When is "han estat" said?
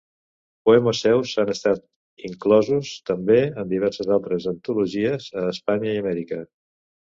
1.43-2.25